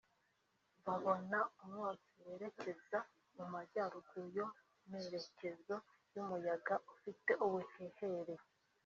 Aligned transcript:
babona 0.85 1.39
umwotsi 1.61 2.15
werekeza 2.27 2.99
mu 3.35 3.45
majyaruguru 3.53 4.25
(yo 4.37 4.47
merekezo 4.93 5.75
y’umuyaga 6.13 6.75
ufite 6.93 7.31
ubuhehere) 7.45 8.33